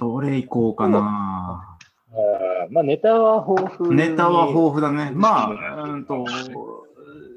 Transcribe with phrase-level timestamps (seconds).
[0.00, 1.78] どれいこうかな。
[2.12, 5.10] あーまあ、ネタは豊富にネタは豊富だね。
[5.14, 6.24] まあ、うんと、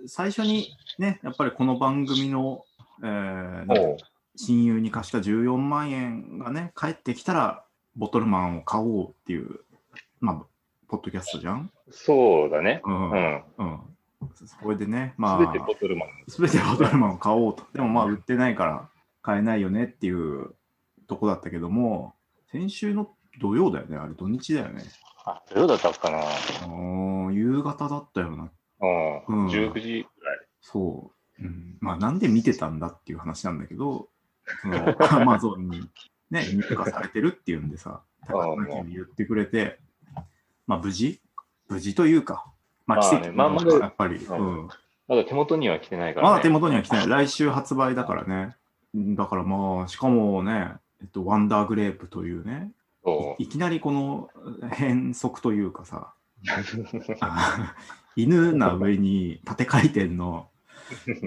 [0.07, 2.63] 最初にね、やっぱりこの番組の、
[3.03, 3.97] えー
[4.35, 7.65] 親友に貸した14万円がね、帰ってきたら、
[7.95, 9.59] ボトルマンを買おうっていう、
[10.19, 10.35] まあ、
[10.87, 11.69] ポッドキャストじゃん？
[11.91, 12.81] そうだね。
[12.83, 13.11] うん。
[13.11, 13.65] ううん。
[13.67, 13.79] ん。
[14.33, 16.09] それでね、ますべてあ、ボトルマン。
[16.27, 17.63] すべてボトルマンを買おうと。
[17.73, 18.89] でもまあ、売ってないから
[19.21, 20.55] 買えないよねっていう
[21.07, 22.15] とこだったけども、
[22.53, 23.09] 先週の
[23.41, 24.83] 土曜だよね、あれ土日だよね。
[25.25, 26.19] あ、どうだったかな。
[26.67, 28.51] うん夕方だったよな。
[28.79, 29.45] うん。
[29.45, 30.39] うん19時ぐらい。
[30.61, 31.43] そう。
[31.43, 34.07] うん、まあ、なんで見てたんだっていう話なんだけど、
[34.61, 35.89] そのアマゾンに
[36.29, 39.79] ね、入荷されてるっていうんでさ、高木に言ってくれて、
[40.67, 41.19] まあ、無事？
[41.69, 42.45] 無事というか、
[42.85, 44.69] まあ、まあ奇跡ねまあまだやっぱり、ううん。
[45.07, 46.31] まだ手元には来てないから、ね。
[46.33, 47.07] まだ手元には来てない。
[47.07, 48.55] 来週発売だからね。
[48.93, 52.71] だからまあ、しかもね、えっと、ワンダーグレープというね、
[53.03, 54.29] そいいきなりこの
[54.71, 56.13] 変則というかさ、
[58.15, 60.49] 犬な上に縦回転の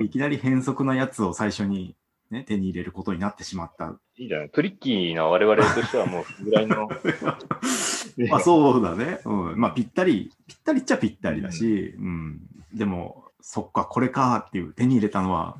[0.03, 1.95] いきなり変則なやつを最初に、
[2.31, 3.99] ね、手に入れることになってしまった。
[4.17, 4.49] いいじゃん。
[4.49, 6.89] トリッキーな我々としてはもう、ぐらいの。
[8.31, 9.21] まあそうだね。
[9.25, 9.61] うん。
[9.61, 12.41] まあぴったり、ぴったりっちゃぴったりだし、うん。
[12.73, 15.59] でも、そっか、これかっていう、手に入れたのは、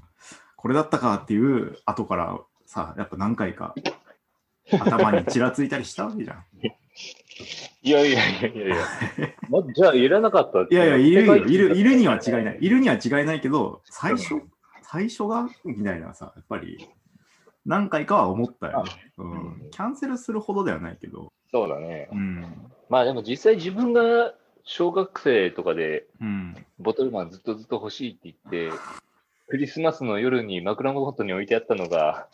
[0.57, 3.75] これだったかっていう、後からさ、やっぱ何回か
[4.71, 6.45] 頭にちらついたりしたわけじゃん。
[7.83, 8.77] いやいやいやいやいや。
[9.49, 11.37] ま、じゃあ、いらなかったいやいや、いるよ。
[11.37, 12.59] いる、いるには違いない。
[12.61, 14.43] いるには違いないけど、最初、
[14.83, 16.89] 最初がみたいなさ、やっぱり、
[17.67, 18.91] 何回かは思ったよね。
[19.19, 19.71] うん。
[19.71, 22.09] キャンセルするほどではないけど、そうだね。
[22.13, 22.45] うん。
[22.89, 26.57] まあでも実際自分が小学生とかでうん。
[26.79, 28.77] ボトルマンずっとずっと欲しいって言って、
[29.49, 32.29] クリスマスの夜に枕元に置いてあったのが、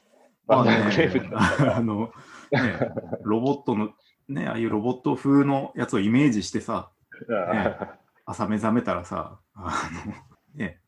[0.46, 2.12] まあねあの、
[2.50, 2.78] ね、
[3.22, 3.90] ロボットの、
[4.28, 6.90] ね、ああいうロボット風のやつをイメージしてさ、
[7.28, 7.76] ね
[8.24, 10.12] 朝目覚めたらさ、あの、
[10.54, 10.80] ね、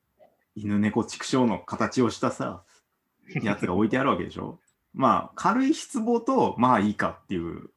[0.54, 2.64] 犬猫畜生の形をしたさ、
[3.42, 4.60] やつが置いてあるわけでしょ。
[4.92, 7.70] まあ、軽い失望と、まあいいかっていう、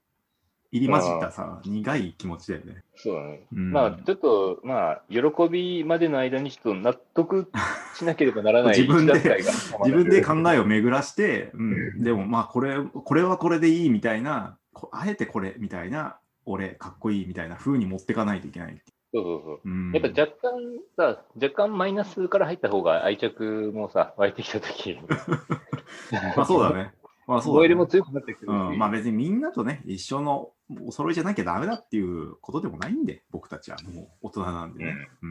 [0.71, 2.83] 入り混じったさ、苦い気持ちだよね。
[2.95, 3.41] そうだね。
[3.53, 5.19] うんまあちょっと、まあ、喜
[5.49, 7.49] びまでの間にちょっと納得
[7.95, 9.13] しなければならない 自分で
[9.83, 18.81] 自分で考えを巡らして、うん、でもまあこれ、これはこれでいいみたいな、こあえてこれみたいな、俺かっこいいみたいな風に持ってかないといけない。
[19.13, 19.61] そうそうそう。
[19.63, 20.51] うん、やっぱ若干
[20.97, 24.97] さ、若干マイナスから入った方が愛着もさ、湧いてきたとき、
[26.35, 26.93] まあそうだね。
[27.25, 30.51] まあそうだねも強くなってくるし、うん、まあ別にみんなとね、一緒の
[30.85, 34.95] お揃いじゃなきゃダメだっていうことでもないんで、僕たちはもう大人なんでね。
[35.21, 35.29] うん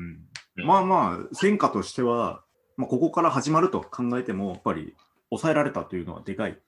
[0.59, 2.43] うんまあまあ、戦果としては、
[2.77, 4.95] まあ、ここから始まると考えても、やっぱり
[5.31, 6.59] 抑えられたというのはでかい。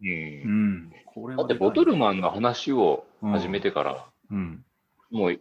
[0.00, 0.92] うんうん。
[1.06, 4.64] これだってボトルマンの話を始めてから、うん。
[5.10, 5.40] もう1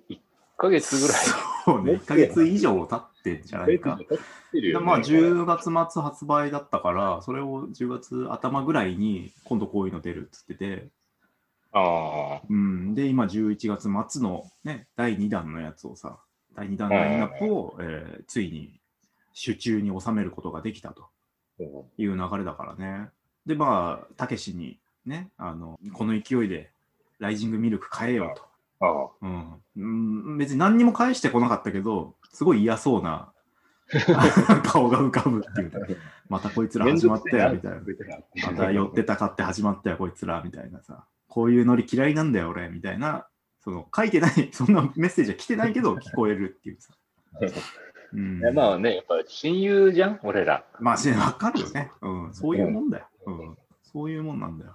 [0.57, 1.17] ヶ月ぐらい。
[1.65, 3.97] そうね、1ヶ月以上経ってんじゃないか。
[3.97, 4.05] ね
[4.81, 10.87] まあ10月末発売だったから、それを10月頭ぐらいに今度こういうの出るっつってて、
[11.77, 16.19] ああ、うん、で、今11月末のね、第2弾のやつをさ、
[16.55, 18.79] 第2弾ラインナップを、えーついに
[19.33, 21.09] 手中に収めることができたと
[21.97, 23.09] いう流れだからね。
[23.45, 26.71] で、まあ、たけしにね、あの、この勢いで
[27.19, 28.43] ライジングミルク買えよと。
[28.85, 29.09] ああ。
[29.21, 33.31] うんうん、別に何にも返してこなかったけど、すごい嫌そうな
[34.65, 35.95] 顔が浮かぶっていうね、
[36.29, 37.81] またこいつら始まったよみたいな。
[38.51, 41.05] また寄ってたかって始まったよこいつらみたいなさ、
[41.37, 43.27] こういうノリ嫌いなんだよ俺みたいな、
[43.59, 46.95] その書いてない、 そんなメッセージは来てないけど 聞こえるっていうさ。
[48.11, 50.65] うんまあね、やっぱ親友じゃん、俺ら。
[50.79, 52.33] まあ、しわかるよね、うん。
[52.33, 53.07] そういうもんだよ。
[53.27, 53.57] うん。
[53.83, 54.73] そういうもんなんだよ。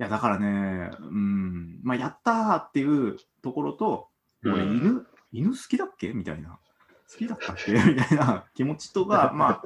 [0.00, 1.80] いや、だからね、うん。
[1.82, 4.08] まあ、やったーっていうところと、
[4.46, 6.14] 俺、うん犬、犬好きだっけ？
[6.14, 6.58] みたいな。
[7.10, 7.72] 好きだったっけ？
[7.92, 9.62] みたいな気持ちとが、まあ、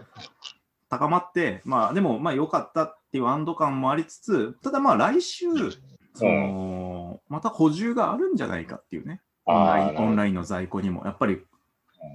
[0.88, 5.47] 高まって、まあ、でも、まあ、良かったっていう安堵感もありつつ、ただまあ、来週、
[6.16, 9.20] その、また補充があるんじゃないかっていうね。
[9.44, 11.02] オンラインオンラインの在庫にも。
[11.05, 11.40] やっぱり、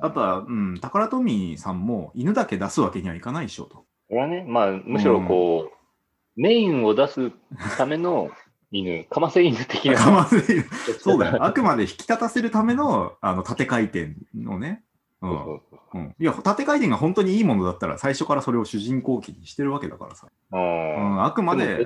[0.01, 3.75] やっぱ、うん、タカラトミーさんも犬だけ出すわけにはいかないでしょと。
[3.75, 7.31] これはね、まあ、むしろこう、メインを出す
[7.77, 8.31] ための
[8.71, 9.95] 犬、かませ犬的な。
[9.95, 10.65] かませる
[10.99, 11.43] そうだよ。
[11.43, 14.83] あくまで引き立たせるためのあの縦回転のね。
[15.21, 20.27] うんいや、縦回転が本当にいいものだったら、最初からそれを主人公機にしてるわけだからさ。
[20.51, 21.85] うあん、あくまで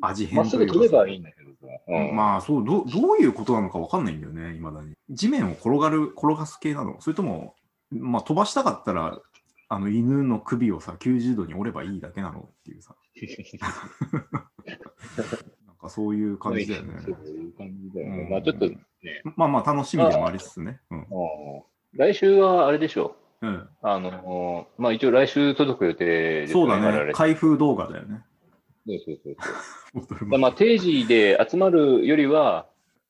[0.00, 1.66] 味まっすぐ変というかさ取ればいいんだけどさ。
[1.88, 4.94] うんまあそうどう、どういうことなのか分かんないんだよね、いまだに。
[5.08, 7.54] 地面を転がる、転がす系なのそれとも、
[7.90, 9.18] まあ飛ばしたかったら、
[9.68, 12.96] あの犬の首をさ、90度に折ればいいだけなのっていうさ。
[15.66, 17.00] なんかそういう感じだよね。
[17.00, 18.22] そういう感じだよね。
[18.24, 18.78] うんまあちょっとね、
[19.36, 20.80] まあまあ楽しみでもありつつね。
[20.90, 21.06] うん。
[21.94, 27.12] うん来週はあれでしょうん、あの、まあ一応来週届く予定ですそうだね。
[27.14, 28.22] 開封動画だよね。
[28.86, 29.36] そうそう
[30.18, 32.66] そう まあ定時で集まるよりは、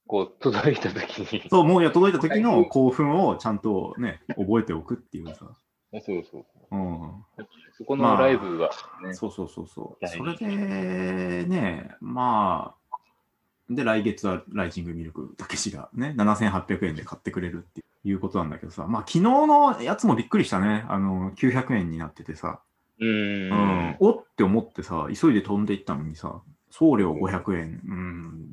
[0.06, 1.48] こう、届いたときに。
[1.48, 5.46] そう、もういや届いた時の興奮をちゃんとね、覚えておくっていうさ。
[5.92, 6.76] そうそうそう。
[6.76, 7.24] うん。
[7.72, 8.70] そこのライブは
[9.04, 10.04] ね、そうそうそうそう。
[10.04, 12.79] 大そ事れでね、まあ、
[13.70, 20.84] で、来月はライジングミルク、たけしがね、7800円で買ってくれるっていうことなんだけどさ、まあ、昨日のやつもびっくりしたね。
[20.88, 22.61] あの、900円になっててさ、
[22.99, 23.06] うー。
[23.06, 23.58] うん
[23.93, 28.46] ん、おって思ってさ、急いで飛んでいったのにさ、送料500円、うん、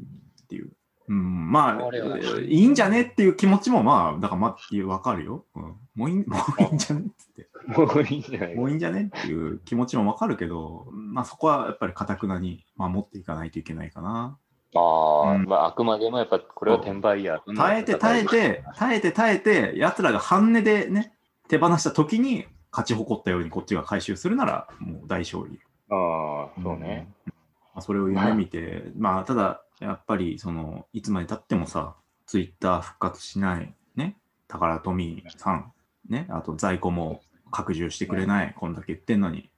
[0.44, 0.70] っていう。
[1.10, 5.46] うん、まあいいんじゃねっていう気持ちも、まあ、だから、まあ、わかるよ。
[5.56, 5.64] うん、
[5.96, 7.48] もういい、もういいんじゃねって。
[7.68, 14.38] もういいんじゃないもういいんじゃねっていう気持ちもわかるけど、まあそこはやっぱりかたくなに守っていかないといけないかな。
[14.76, 21.14] ああ、うんまああくまでもやっぱこれは転売ヤーとの耐えて耐えて、耐えて耐えて、奴らが半値でね、
[21.48, 25.60] 手放した時に勝ち誇ったようにこっちが回収するなら、もう大勝利。
[25.90, 27.08] ああ、そうね。
[27.26, 27.34] うん。
[27.76, 34.18] まあ、それを夢見て、まあただ、やっぱりその、いつまで経ってもさ、ツイッター復活しない、ね、
[34.48, 35.72] 宝富さん、
[36.10, 37.22] ね、あと在庫も
[37.52, 39.50] 拡充してくれない、こんだけ言ってんのに。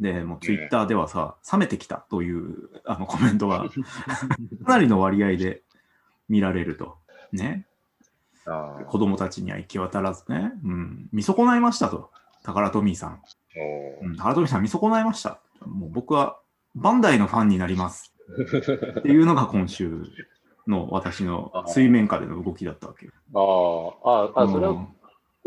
[0.00, 3.68] で、もうツイッターではさ、冷めてきたというあのコメントが
[4.64, 5.62] かなりの割合で
[6.28, 6.98] 見られると。
[7.32, 7.66] ね。
[8.86, 10.52] 子供たちには行き渡らずね。
[10.64, 11.08] うん。
[11.12, 12.10] 見損ないましたと。
[12.44, 13.22] 宝富さん。
[14.00, 15.40] おーうん、宝富さん見損ないました。
[15.66, 16.38] もう僕は
[16.74, 18.14] バンダイのファンになります。
[18.98, 20.04] っていうのが今週
[20.66, 23.12] の私の水面下での動きだったわけよ。
[24.04, 24.88] ああ、ああ、それはうん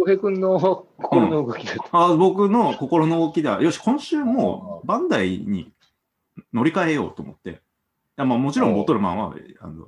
[0.02, 1.90] 浩平君の心の動きだった。
[1.94, 3.62] あ僕の心の動きだ。
[3.62, 5.72] よし、今週もうバンダイに
[6.54, 7.50] 乗り換えようと思って。
[7.52, 7.54] い
[8.18, 9.88] やまあ、もちろんボトルマンはあの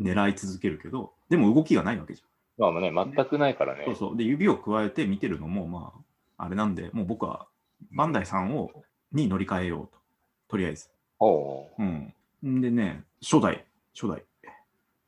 [0.00, 2.22] 狙い続けるけど、でも動きがないわけじ
[2.58, 3.86] まあね、全くないからねゃん。
[3.86, 4.08] そう。
[4.10, 4.16] そう。
[4.16, 5.92] で、指を加えて見てるのも、ま
[6.36, 7.46] あ、あれなんで、もう僕は
[7.92, 8.72] バンダイさんを
[9.12, 10.00] に乗り換えようと。
[10.48, 10.90] とりあえず。
[11.20, 12.12] おううん。
[12.44, 13.64] んでね、初代、
[13.94, 14.24] 初代、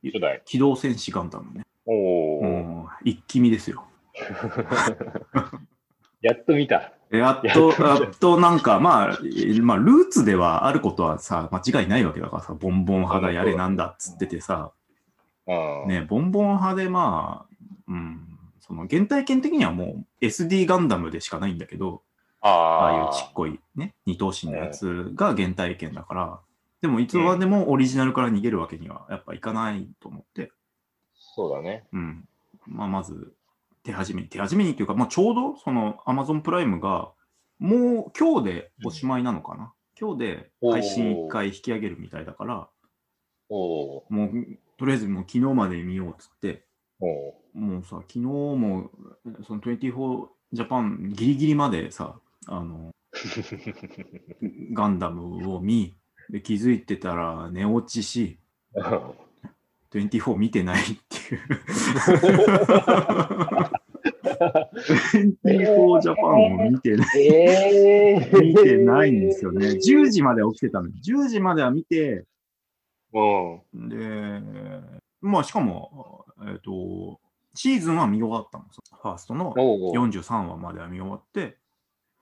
[0.04, 0.40] 初代。
[0.44, 1.66] 機動戦士ガンダムね。
[1.84, 3.84] おお、うん、一気見ですよ。
[6.22, 6.92] やっと見た。
[7.10, 14.72] やっと、やっとなんか、まあ、えまあ、ルーツではあることはさ、間違いないわけだからさ、ボンボン肌やれなんだっつっててさ、
[15.46, 15.88] うん。
[15.88, 17.54] ね、ボンボン派でまあ、
[17.88, 18.26] うん、
[18.60, 22.02] その原体験的にはもう SD ガンダムでしかないんだけど、
[22.40, 26.40] ああいうあちっこいね、二頭身のやつが原体験だから、
[26.80, 30.50] でもいつまでもオリジナルから逃げるわけにはやっぱいかないと思って、
[31.14, 31.84] そうだね。
[31.92, 32.28] うん。
[32.66, 33.32] まあ、まず、
[33.86, 37.12] 手始めに、手始めにっていうか、まあ、ちょうど、その、アマゾンプライムが、
[37.60, 39.72] もう今日でおしまいなのかな？
[39.98, 42.68] 今日で配信一回引き上げるみたいだから、
[43.48, 44.10] もう、
[44.76, 46.66] とりあえずもう昨日まで見ようっつって、
[47.54, 48.90] もうさ、昨日も、
[49.46, 52.90] その24ジャパンギリギリまでさ、あの、
[54.74, 55.96] ガンダムを見、
[56.28, 58.40] で気づいてたら寝落ちし、
[59.92, 61.40] 24見てないっていう。
[65.44, 67.26] 24ジャパンを見てない。
[67.26, 69.68] ええ見てないんですよね。
[69.68, 70.88] 10時まで起きてたの。
[70.88, 72.24] 10時までは見て、
[73.12, 73.88] うん。
[73.88, 74.42] で、
[75.20, 77.20] まあしかも、えっ、と、
[77.54, 78.64] シーズンは見終わったの。
[78.64, 81.58] ファーストのおう43話までは見終わって、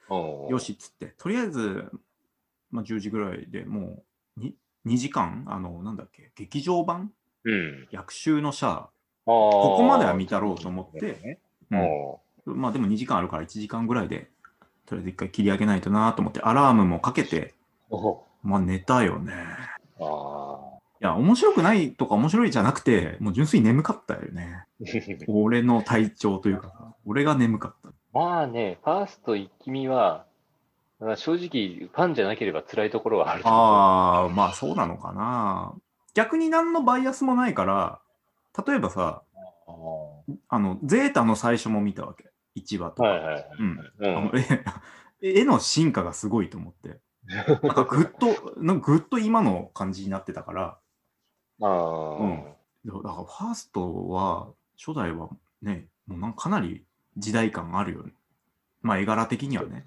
[0.09, 1.90] よしっつって、とりあえず、
[2.71, 4.04] まあ、10時ぐらいでも
[4.37, 4.52] う 2,
[4.87, 7.12] 2時間、あの、なんだっけ、劇場版？
[7.44, 7.88] うん。
[7.90, 8.90] 逆襲のシャア、
[9.25, 11.40] こここまでは見たろうと思って、
[11.71, 14.28] うんおまあでも2時間あるから1時間ぐらいで、
[14.87, 17.54] とりあえず一回切り上げないとなと思って、アラームもかけて、
[18.42, 19.33] まあ寝たよね。
[19.99, 20.61] うあ
[21.00, 24.64] いや、面白くないとか面白いじゃなくて、もう純粋に眠かったよね。
[24.80, 27.90] ー 俺の体調というか、俺が眠かった。
[28.12, 30.26] まあね、ファースト一気見は、
[31.00, 33.61] まあ正直、ファンじゃなければ辛いところはあると思う。
[33.61, 35.75] ああ、まあそうなのかな。
[36.14, 38.00] 逆に何のバイアスもないから、
[38.66, 39.23] 例えばさ、
[40.49, 42.31] ああの、ゼータの最初も見たわけ。
[42.57, 43.09] 1話とか。
[43.09, 43.49] ーはいはいはい。
[43.59, 43.93] うん。
[43.99, 44.33] うんあの
[45.23, 47.00] 絵絵の進化がすごいと思って。
[47.26, 50.78] なんかぐっと、なんかぐっと今の感じになってたから、
[51.62, 52.45] あうんー
[52.87, 55.31] だからファーストは、初代は
[55.62, 56.85] ね、もうなんかかなり
[57.16, 58.12] 時代感あるよね。
[58.83, 59.85] まあ絵柄的にはね。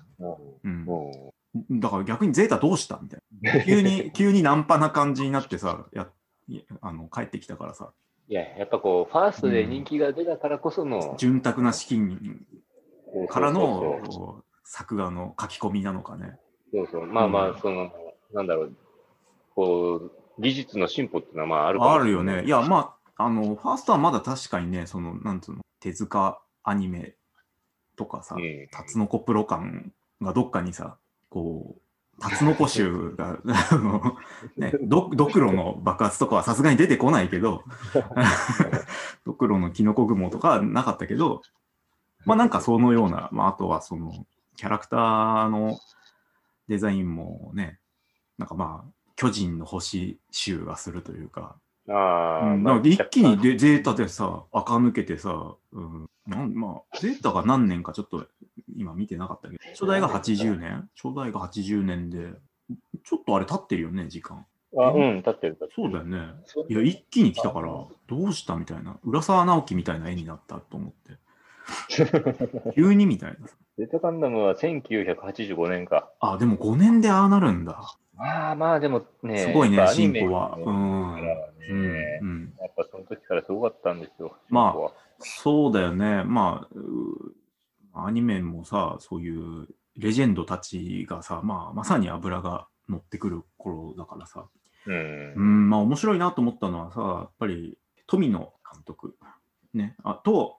[0.63, 0.86] うん。
[0.86, 1.32] うん
[1.72, 3.63] だから逆にゼータどうしたみたいな。
[3.63, 6.08] 急に、 急にナンパな感じになってさ、や
[6.48, 7.94] いあの帰ってきたからさ、
[8.29, 12.46] いや、やっぱこう、ファーストで人気が出たからこその、潤沢な資金
[13.29, 16.38] からの作画の書き込みなのかね。
[16.74, 17.05] そうそう。
[17.05, 17.91] まあまうんあ、その、
[18.34, 18.75] なんだろう、
[19.55, 19.96] こ
[20.38, 22.43] う、技術の進歩っていうのはまああるあるよね。
[22.43, 27.15] いや、まあ、あの、ファーストはまだ確かにね、その、なんつうの、手塚アニメ
[27.96, 30.98] とかさ、うんタツノコプロ感がどっかにさ、
[31.29, 31.81] こう、
[32.19, 33.39] タツノコ臭が、
[33.71, 34.17] あの、
[34.57, 37.63] ね、ドドクロの爆発とかはさすがに出てこないけど、
[39.25, 41.41] ドクロのキノコ雲とかはなかったけど、
[42.25, 45.77] まあなんかそのような、まああとはその、キャラクターの
[46.67, 47.79] デザインもね、
[48.38, 51.55] なんかまあ、巨人の星集がするというか、
[51.89, 58.27] ああ、うん、まあなんか一気にでゼータでさ、垢抜けてさ、うん、なんまあ、ゼータが何年かちょっと
[58.75, 60.89] 今見てなかったけど、初代が80年？
[61.01, 62.33] 初代が80年で、
[63.03, 64.45] ちょっとあれ経ってるよね、時間。
[64.77, 65.57] あうん、立ってる。
[65.75, 66.19] そうだよね。
[66.69, 67.69] いや、一気に来たから、
[68.07, 68.99] どうしたみたいな。
[69.03, 71.17] 浦沢直樹みたいな絵になったと思って。
[72.75, 73.47] 急にみたいな。
[73.77, 76.09] ゼータガンダムは1985年か。
[76.19, 77.81] あ、でも5年でああなるんだ。
[78.15, 81.79] まあまあ、でもね、すごいね進歩はのうんうん。
[82.21, 82.53] うん。
[82.59, 84.35] やっぱその時からすごかったんですよ。
[84.49, 86.23] まあそうだよね。
[86.23, 87.33] まあ、う
[88.06, 94.46] アニメもさ、そういうレジェンドたちがさ、まあ、まさに油が乗ってくる頃だからさ、
[94.86, 95.39] うんう。
[95.39, 99.16] ん、まあ面白いなと思ったのはさ、やっぱり富野監督、
[99.74, 100.58] ね、あと、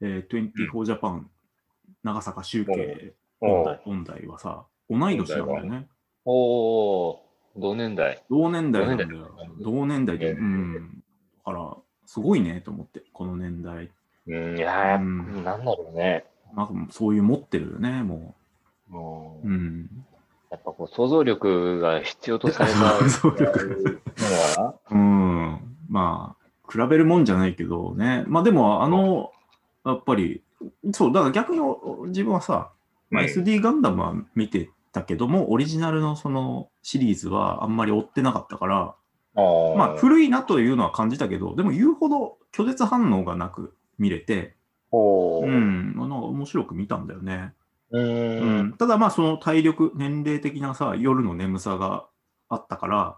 [0.00, 1.30] えー、24ジャパン、
[2.04, 5.88] 長坂修慶お音大音大はさ、同い年なんだよね。
[6.24, 7.16] おー
[7.56, 8.22] 同年代。
[8.30, 9.34] 同年代なんだよ。
[9.58, 11.02] 同同年代で、ええうん。
[11.44, 13.90] だから、すごいねと思って、この年代。
[14.26, 16.24] うん、いやー、うんなんだろうね。
[16.54, 18.34] まあ、そういう持ってるよね、も
[18.88, 19.48] もう。
[19.48, 19.90] うん。
[20.50, 24.00] やっぱこう想像力が必要とされた 想像力
[24.90, 25.76] うん。
[25.88, 28.24] まあ、比べるもんじゃないけどね。
[28.26, 29.32] まあでも、あの、
[29.84, 30.42] やっぱり、
[30.92, 32.72] そう、だから逆にお自分はさ、
[33.10, 38.94] まあ、うん SD ガンダムは見てたけども、オリジナルのそのシリーズはあんまり追ってなかったから、な
[39.36, 44.56] あーまあ古いなというのは感じたけど、でも言うほど拒絶反応がなく見れて、
[44.92, 47.52] うん、なんか面白く見たんだよね。
[47.90, 52.06] ううんん、ただまあその体力、年齢的なさ、夜の眠さが
[52.48, 53.16] あったから、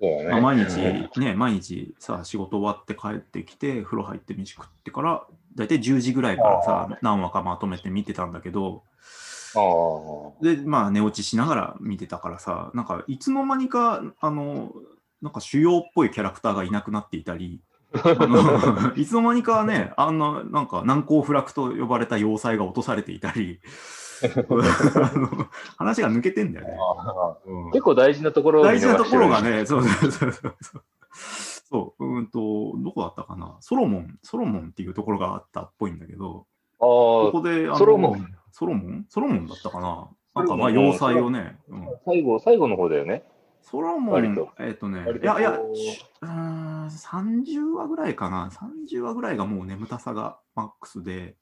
[0.00, 0.30] そうだね。
[0.30, 8.82] まあ、毎日、ね、毎日さ、仕事終わって帰ってきて、風呂入って飯食ってから、だいたい10時ぐらいからさ、何話かまとめて見てたんだけど。
[10.42, 14.72] で、まあ寝落ちしながら見てたからさ、なんかいつの間にか、あの、
[15.22, 17.60] なんか主要っぽいキャラクターがいなくなっていたり、
[18.96, 23.60] いつの間にかね、あんな、なんか難攻不落と呼ばれた要塞が落とされていたり、
[25.76, 26.76] 話が抜けてんだよね。
[26.78, 27.68] あうん。
[27.68, 29.42] ー結構大事なところを大事なところが。
[29.42, 30.54] ね、 そうそうそうそう。
[31.66, 36.46] そう、うーんと、どこだったかな、ソロモン、ソロモンっていうところがあったっぽいんだけど、
[36.78, 38.26] こあこで、あのソロモン。
[38.52, 39.06] ソロモン？
[39.08, 40.08] ソロモンだったかな。
[40.34, 41.82] なんかまあ、要塞をね、うん。
[41.84, 43.22] あ、最後、最後の方だよね。
[43.64, 45.72] ソロモンえっ、とねいやいや、こ
[46.20, 51.36] うん、30話ぐらいかな、30話ぐらいがもう眠たさがマックスで、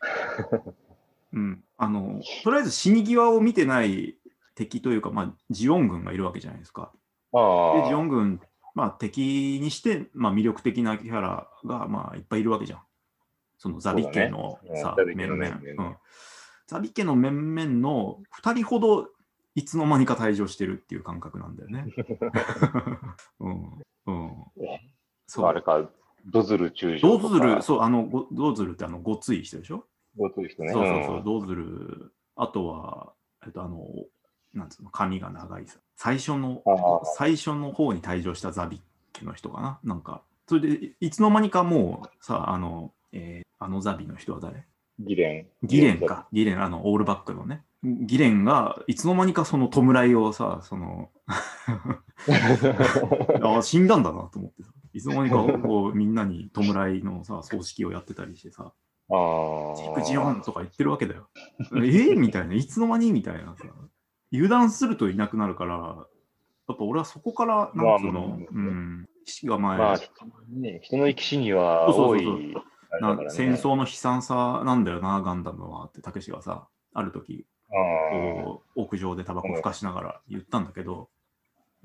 [1.32, 4.16] うん、あの、とりあえず死に際を見てない
[4.54, 6.90] 敵というか、まあ、ジオン軍がいるわけじゃないですか。
[7.32, 7.82] ああ。
[7.82, 8.40] で、ジオン軍、
[8.74, 12.82] まあ、敵にして、まあ、魅力的なキャラが、まあ、いっぱいいるわけじゃん。
[13.58, 15.96] そのザビ家のさ、ね面々うん。
[16.66, 19.10] ザビ家の面々の2人ほど
[19.58, 21.86] いつの間にか退場してるっていう感覚なんだよね。
[23.40, 23.82] うん。
[24.06, 24.32] うん。
[25.26, 25.46] そう。
[25.46, 25.90] あれか、
[26.26, 27.18] ドズル中将。
[27.18, 29.84] ドズル、そう、あの、ごドズルってあの、ごつい人でしょ？
[30.16, 30.72] ドズル人ね。
[30.72, 32.12] そうそうそう、ドズル。
[32.36, 33.12] あとは、
[33.44, 33.84] えっと、あの、
[34.54, 35.80] なんつうの、髪が長いさ。
[35.96, 36.62] 最初の
[37.16, 38.80] 最初の方に退場したザビ
[39.12, 39.80] 家の人かな？
[39.82, 44.64] なんか、それで、いつの間にかもう、さ、あの、えーあのザビの人は誰？
[44.98, 45.66] ギレン。
[45.66, 46.26] ギレンか。
[46.32, 47.62] ギレン、あの、オールバックのね。
[47.82, 51.10] ギレンが、いつの間にかその弔いをさ、その、
[53.42, 54.70] あ死んだんだなと思ってさ。
[54.92, 56.62] いつの間にかこうみんなに弔
[56.96, 58.72] いのさ、葬式をやってたりしてさ、
[59.10, 59.76] ああ。
[59.76, 61.28] ジクジオンとか言ってるわけだよ。
[61.60, 63.12] えー、みたいな、いつの間に？
[63.12, 63.64] みたいなさ、
[64.32, 69.98] 油断するといなくなるから、やっぱ俺はそこから、なんつうの、まあまあうん、意識が前、まあ、
[70.50, 72.62] ね、人の生き死には多いそうそうそう。
[73.00, 77.72] な戦争の悲惨さなんだよな、ガンダムはって、たけしがさ、ある時あ
[78.12, 81.08] こう屋上でタバコふかしながら言ったんだけど、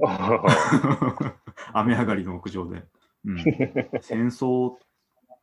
[0.04, 0.42] あ。
[1.74, 2.84] 雨上がりの屋上で、
[3.26, 3.38] うん、
[4.02, 4.76] 戦争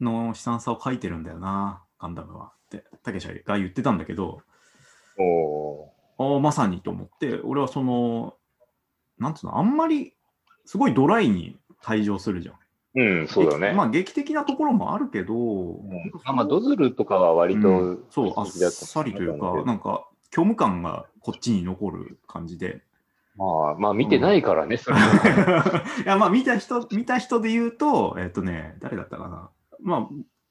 [0.00, 4.42] の悲惨さを書いてるんだよな、ガンダムはって、たけしが言ってたんだけど、
[5.18, 8.36] おああ、まさにと思って、俺はその、
[9.18, 10.14] なんつうの、あんまり、
[10.64, 12.59] すごいドライに退場するじゃん。
[12.94, 13.72] うん、そうだね。
[13.72, 16.12] まあ、劇的なところもあるけど、うん。
[16.24, 18.04] あまあ、ドズルとかは割と、うん。
[18.10, 22.82] そう、あっさりというか、なんか、虚無感がこっちに残る感じで、
[23.36, 25.84] まあ、まあ見てないからね、それいは。
[26.04, 29.50] や、まあ、見た人、見た人で言うと、えっ、とね、誰だったかな。
[29.80, 30.08] まあ、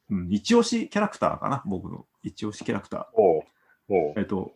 [0.09, 2.05] うん、一押しキャラクターかな、僕の。
[2.23, 3.21] 一押しキャラクター。
[3.21, 3.43] おう
[3.89, 4.13] おう。
[4.17, 4.53] えっ、と、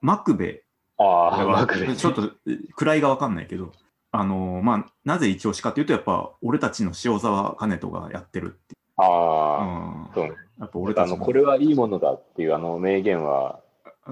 [0.00, 0.64] マクベ。
[0.98, 1.94] ああ、はマクベ。
[1.94, 3.72] ちょっと位がわかんないけど、
[4.18, 8.80] あのーまあ、なぜ一押しかっていうと、やっぱ、俺たちの塩沢兼人がやってるっていう。
[8.96, 10.30] ああ、そうね。
[10.30, 13.60] うん、やっぱ俺たちあの、これはいいものだっていうあの名言は、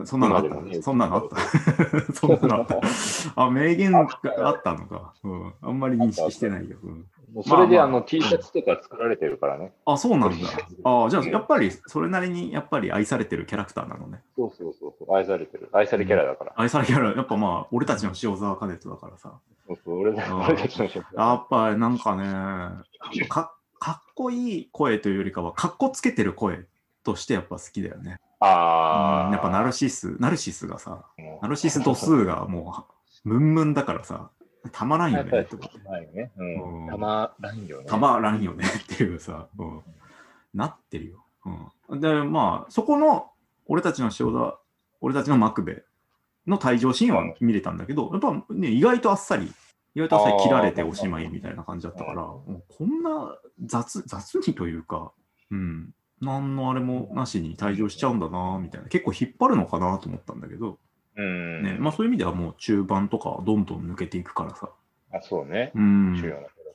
[0.05, 1.37] そんなのあった、 そんなのあった？
[2.13, 2.81] そんなのあった。
[3.37, 4.09] あ、名言が
[4.43, 5.15] あったのか。
[5.23, 5.55] うん。
[5.63, 6.77] あんまり認識してないよ。
[6.83, 9.73] うん、もうそれでまあの T シャツとか作られてるからね。
[9.87, 10.49] あ、そうなんだ。
[10.85, 14.23] あじゃあ、やっぱり、それなりに、やっぱり愛されてるキャラクターなのね。
[14.37, 15.69] そうそうそうそう、愛されてる。
[15.73, 16.53] 愛されキャラだから。
[16.55, 19.33] 愛されキャラ、やっぱまあ、俺たちの塩沢兼人だからさ。
[19.67, 20.23] そうそう、俺た
[20.69, 26.67] ちの職やっぱりなんかね、かかっこいい声というよりかは、かっこつけてる声
[27.03, 28.21] としてやっぱ好きだよね。
[28.39, 31.05] ああ、うんやっぱナルシス、ナルシスがさ、
[31.43, 32.87] ナルシス度数がも
[33.25, 34.31] う、ムンムンだからさ、
[34.73, 35.45] たまらんよねん
[36.87, 36.91] ん。
[36.91, 37.87] たまらんよね。
[37.87, 39.81] たまらんよねっていうさ、うん、
[40.55, 41.25] なってるよ。
[41.89, 43.31] うん、で、まあ、そこの、
[43.67, 44.59] 俺たちの塩田、
[45.01, 45.85] 俺たちのマクベ
[46.47, 49.53] の退場シーンは見れたんだけど、やっぱね、意外とあっさり、
[49.95, 55.13] 意外とあっさり切られておしまいみたいな感じだったから、こんな雑、雑にというか、
[55.51, 58.89] うん、何のあれもなしに退場しちゃうんだな、みたいな。
[58.89, 60.79] 結構引っ張るのかなと思ったんだけど、
[61.17, 61.63] うん。
[61.63, 64.69] ね、まあそういう意味ではもう中盤とかはどんどん抜けていくからさ。
[65.13, 65.73] あ、そうね。
[65.75, 66.17] うん。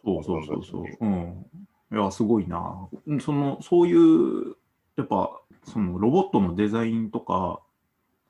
[0.03, 1.05] そうそうそうそう。
[1.05, 1.45] うん。
[1.91, 2.87] いや、すごいな。
[3.07, 4.55] うんその、そういう、
[4.95, 5.31] やっぱ、
[5.63, 7.61] そのロボットのデザインとか、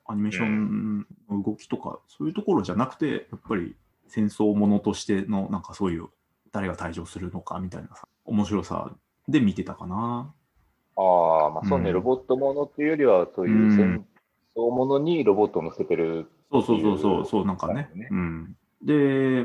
[0.06, 3.76] アニメーションの動きとか、そういうところじゃなくて、やっぱり
[4.08, 6.08] 戦争ものとしての、なんかそういう、
[6.52, 8.92] 誰が退場するのかみたいなさ、面白さ
[9.28, 10.34] で見てたかな。
[10.96, 14.04] ああ、まあそうね、うんロボットものっていうよりは、そういう戦
[14.56, 16.30] 争ものにロボットを乗せてる。
[16.50, 17.90] そうそうそうそう、そうなんかね。
[18.10, 18.56] うん。
[18.82, 19.44] で、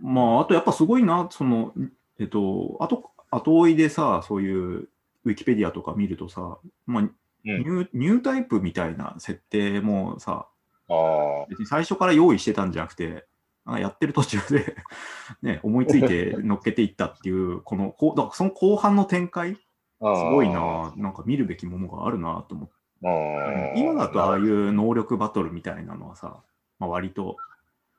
[0.00, 1.72] まあ、あとやっぱすごいな、その、
[2.18, 4.88] えっと、あと、後追いでさ、そういう
[5.24, 7.10] ウィキペディアとか見るとさ、まあ、ニ
[7.44, 7.78] うん。
[7.80, 10.48] ューニュータイプみたいな設定もさ、
[10.88, 13.26] ああ、別に最初から用意してたんじゃなくて、
[13.64, 14.76] なんかやってる途中で
[15.42, 19.58] ね、思いついて乗っけていったっていう、この、こうだからその後半の展開、 す
[20.00, 22.70] すごいな、なんか見るべきものがあるなと思っ
[23.76, 26.42] 今だとああいう能力バトルみたいなのはさ、
[26.78, 27.36] まあ、割と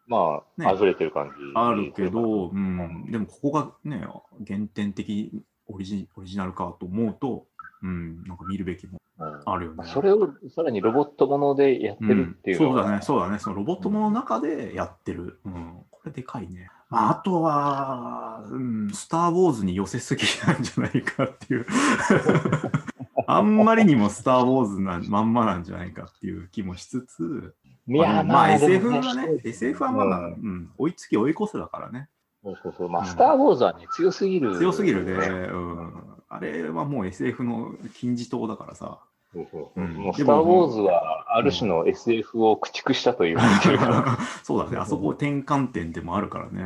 [0.08, 1.32] まあ、ねあずれてる感じ。
[1.56, 4.06] あるけど、うん、でもここがね、
[4.46, 5.32] 原点的
[5.68, 7.46] オリジオリジナルかと思うと、
[7.82, 9.86] うん、なんか見るべきもうんあるよね。
[9.88, 13.40] それをさらにロボットものでやってるっていうのは、んそうだね、そうだね。
[13.40, 15.40] そのロボットもの中でやってる。
[15.46, 16.70] うん、これでかいね。
[16.90, 21.66] まあ、あとは、うん、スター・ウォーズに寄せすぎなんじゃないかっていう。
[23.38, 27.54] あんまりにもスター・ウォーズなまんまなんじゃないかっていう気もしつつ、
[27.88, 32.10] いやまあ、まあ、SF はね、SF はまだ、ううんん、追いつき追い越せだからね。
[32.44, 32.89] そうそうそう。
[32.89, 35.12] まあ、うんスター・ウォーズはね、強すぎる、強すぎるね。
[35.12, 35.94] うん。
[36.30, 39.00] あれはもう SF の金字塔だからさ。
[39.34, 44.17] そうそうスター・ウォーズは、ある種の SF を駆逐したと言われてるから。
[44.44, 46.63] そうだね、あそこ転換点でもあるからね。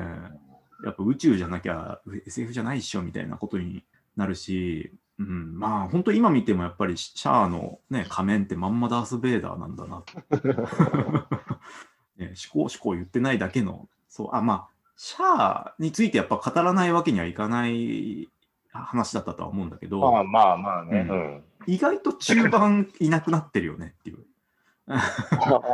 [0.83, 3.83] やっぱ宇宙じゃなきゃ SF じゃないっしょみたいなことに
[4.15, 10.03] なるし、うん、まあ本当今見てもやっぱりシャアの、ね、 仮面ってまんまダース・ベイダーなんだな。
[12.17, 18.29] ね、思考思考言ってないだけの、そう、あ、まあ、シャアについてやっぱ語らないわけにはいかない
[18.71, 21.07] 話だったとは思うんだけど、まあまあまあね。
[21.09, 21.43] ううん。
[21.67, 24.25] 意外と中盤いなくなってるよねっていう。
[24.87, 24.95] ま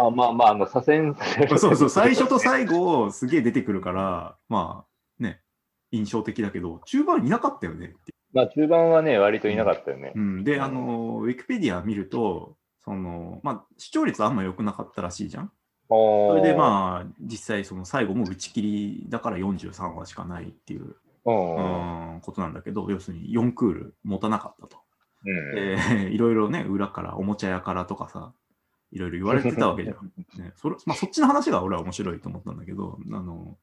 [0.08, 5.42] あまあまあ、あの、左遷そうそう、最初と最後すげえ出てくるから、まあね、
[5.92, 10.20] 印象的だけど、中盤いなかったよねっていまあ、中盤はね、割といなかったよねう。。
[10.20, 15.52] うん、で、あの、ウィキペディア見ると、その、まあ、視聴率あんま良くなかったらしいじゃん。
[15.90, 21.34] そそれでまあ、実際その最後も打ち切りだから43話しかないっていう、あ、う。
[21.34, 24.78] うんん、ことなんだけど、要するに4クール持たなかったと。
[25.26, 25.56] うん。
[25.56, 28.34] で、 いろいろね、裏から、おもちゃ屋からとかさ、
[28.92, 30.12] いろいろ言われてたわけじゃん。
[30.42, 33.58] ね、それまあ、そっちの話が俺は面白いと思ったんだけど、あの、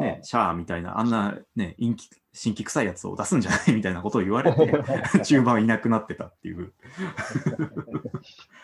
[0.00, 4.72] ね、シャアみたいな、あんなね、陰気、新規臭いやつを出すんじゃないみたいなことを言われて、
[5.24, 6.72] 中盤いなくなってたっていう。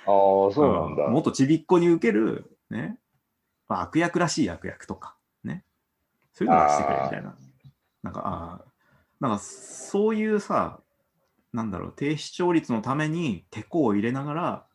[0.07, 1.09] ああ、そうなんだ。
[1.09, 2.99] もっとちびっこに受ける、ね、
[3.69, 5.65] まあ、悪役らしい悪役とか、ね。
[6.33, 7.37] そういうのをしてくれみたいな。
[8.03, 8.65] なんか、ああ、
[9.21, 10.81] なんかそういうさ、
[11.53, 14.67] なんだろう、低視聴率のためにテコを入れながら、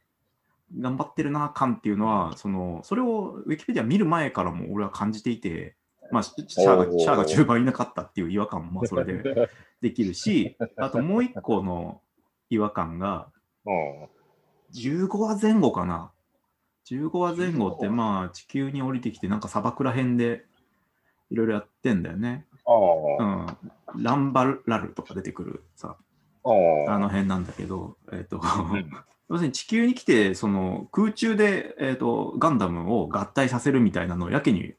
[0.77, 5.75] 頑張ってるな感っていうのは、その、それをウィキペディア見る前からも俺は感じていて、
[6.11, 9.49] まあ、シシャアがシャアが中盤いなかったっていう違和感もまあそれで
[9.81, 12.01] できるし、あともう一個の
[12.49, 13.29] 違和感が、
[13.65, 14.09] うん。
[14.73, 16.11] 15話前後かな。
[16.87, 20.45] 15話前後ってまあ地球に降りてきてなんか砂漠ら辺で
[21.29, 22.45] いろいろやってんだよね。
[22.65, 23.25] あうあ。
[23.25, 23.57] ん。
[23.95, 25.97] ランバラルとか出てくるさ、
[26.43, 28.91] あの辺なんだけど、えっ、と、うん
[29.29, 34.73] 要するに地球に来て、その空中で、えっ、と、ガンダムを合体させるみたいなのをやけに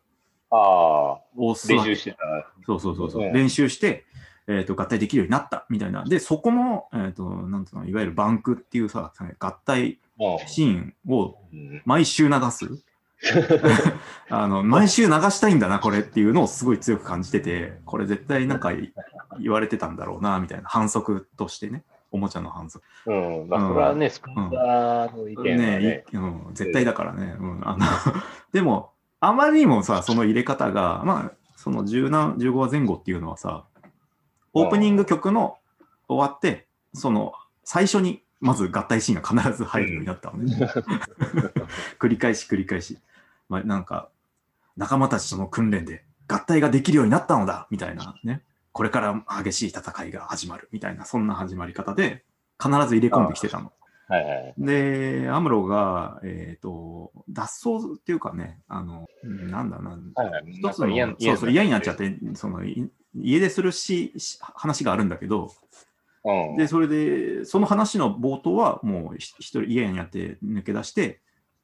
[0.50, 1.20] ああ。
[1.36, 2.18] 押すわけ練習してた。
[2.66, 4.04] そうそうそうそう、うん練習して、
[4.46, 6.04] えー、と合体できるようになったみたいな。
[6.04, 9.98] で、そこの、えー、となんつうのいわゆるバンクっていうさ、合体
[10.46, 12.68] シーンをうん毎週流す。
[14.30, 18.92] あの毎週流したいんだな、これっていうのをすごい強く感じてて、これ絶対なんかい
[19.40, 22.84] 言われてたんだろうな、みたいな反則としてね、おもちゃの反則。
[23.06, 23.48] うん。
[23.48, 26.04] まあ、それはね、スポンサーの意見はねね。
[26.12, 27.36] いうん、絶対だからね。
[27.38, 27.86] うん、あの
[28.52, 33.64] でも、あまりにもさ、その入れ方が、まあ、その10何15話前後っていうのはさ、
[34.54, 35.58] オープニング曲の
[36.08, 37.32] 終わって、その
[37.64, 40.56] 最初にまず合体シーンが必ず入るようになったのね。
[42.00, 42.98] 繰り返し繰り返し。
[43.48, 44.08] まあ、なんか、
[44.76, 48.42] 仲間たちとの訓練で合体ができるようになったのだみたいなね。
[48.72, 52.24] これから激しい戦いが始まるみたいな、そんな始まり方で
[52.62, 53.72] 必ず入れ込んできてたの。
[54.10, 54.54] はいはい。
[54.58, 60.50] で、アムロが、えっ、と、脱走っていうかね、あの、うんなんだな、はいはい。
[60.50, 65.52] 一つの、なんかそうそう、嫌になっちゃっうて、その、い家出するし、し話があるんだけど、
[66.54, 66.56] ん。
[66.56, 71.20] で、それで、その話の冒頭は、もうひ一人家になって抜け出して、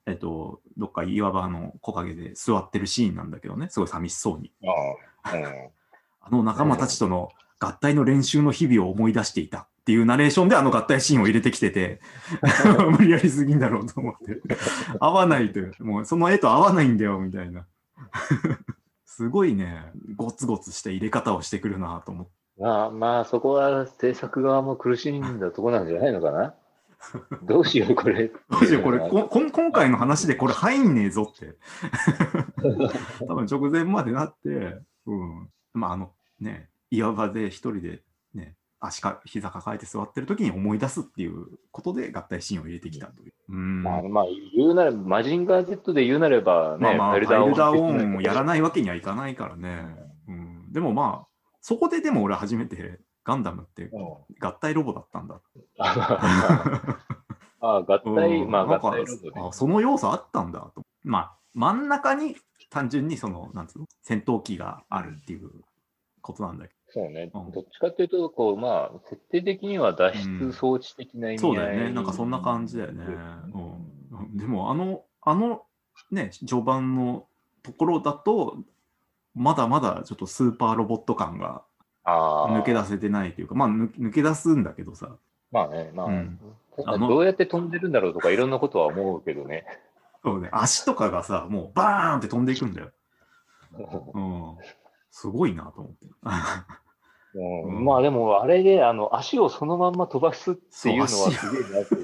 [0.07, 4.53] えっ、と、どっか岩場の木陰で座ってるシーンなんだけどね、すごい寂しそうに。
[6.21, 12.01] あ の仲間たちとの合体の練習の日々を思い出していたっていうナレーションであの合体シーンを入れてきてて、
[12.99, 14.41] 無理やりすぎんだろうと思って。
[15.01, 17.67] 合わないという、もうその絵と合わないんだよみたいな。
[19.07, 22.33] すごいね、ゴツゴツした入れ方をしてくるなと思って。
[22.59, 26.55] まあまあ、そこは制作側も苦しんだとこなんじゃないのかな？
[27.43, 28.29] どうしよう、これ。
[28.29, 31.55] どうしよう、これ、ここん今回の話でこれ入んねえぞって。
[33.27, 35.49] 多分直前までなって、うん。
[35.75, 38.03] まあ、あのね、岩場で一人で
[38.35, 43.33] ね、足か、膝抱えて座ってる時に思い出すっていうことで合体シーンを入れてきたという。
[43.49, 43.83] うん。
[43.83, 48.45] まあ、まあ、言うなれば、マジンガー Z で言うなればね、まあまあ、ファイルダーオンをやらい。
[48.45, 49.97] ないわけにはいかないからね。
[50.29, 50.73] うん。
[50.73, 51.29] でもまあ、
[51.61, 54.03] そこででも俺初めてガンダムってうん
[54.39, 55.41] 合体ロボだったんだ。
[55.79, 57.01] あ
[57.61, 60.83] あ、合体、まあ、合体ロボねあその要素あったんだと。
[61.03, 62.37] まあ、真ん中に
[62.71, 65.51] 単純にその、なんつうの、戦闘機があるっていう
[66.21, 67.31] ことなんだけそうね。
[67.35, 71.53] うんどっちかというと、こう、まあ、設定的には脱出装置的な意ど。
[71.53, 71.93] 味合い、そうだよね。
[71.93, 73.05] なんかそんな感じだよね。
[74.13, 75.63] うん、でも、あの、あの、
[76.11, 77.27] ね、序盤の
[77.63, 78.57] ところだと、
[79.35, 81.63] まだまだちょっとスーパーロボット感が。
[82.07, 85.17] 抜け出せてないというか、まあ抜抜け出すんだけどさ、
[85.51, 86.39] まあね、まあ、うん
[87.09, 89.67] どうやって飛んでるんだろうとか、いろんなことは思うけどね。
[90.23, 92.93] そうね、足とかがさ、もうバーンって飛んでいくんだよ。
[94.15, 94.57] うん。
[95.11, 96.07] すごいなと思って。
[97.37, 97.79] うん。
[97.79, 97.85] うん。
[97.85, 101.97] まあでも、あれで、あの、足をそのまんま飛ばすっていうのはすげえなって。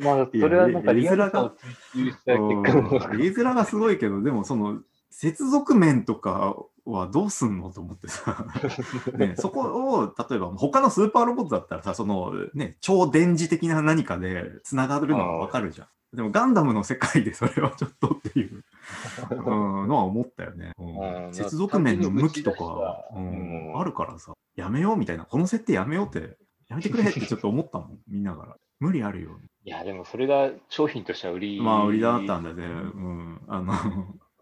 [0.00, 1.50] まあ、それはなんかリアルさを
[1.92, 2.98] 追求した結うん。
[2.98, 8.46] 果絵面がすごいけど、でもその接続面とかはどうすんのと思ってさ、
[9.16, 9.60] ね、そこ
[10.00, 15.86] を例えば他のスーパーロボットだったらさ、そのね、超電磁的な何かでつながるのがわかるじゃん。
[16.14, 18.64] でもガンダムの世界で それはちょっとっていう、
[19.30, 20.72] うん、のは思ったよね。
[20.78, 26.36] うんうん接続面の向きとか、ううんん、あるからさ、やめようみたいな、この設定やめようって、
[26.68, 28.56] やめてくれってちょっと思ったもん、 見ながら。
[28.80, 29.38] 無理あるよ。
[29.64, 31.60] いや、でもそれが商品としては売り。
[31.60, 32.64] まあ、売りだったんだね。
[32.64, 33.40] うん。
[33.46, 33.72] あの、